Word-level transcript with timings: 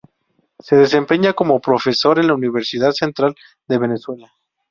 Se 0.57 0.75
desempeña 0.75 1.33
como 1.33 1.59
profesor 1.61 2.17
en 2.17 2.25
la 2.25 2.33
Universidad 2.33 2.91
Central 2.91 3.35
de 3.67 3.77
Venezuela. 3.77 4.33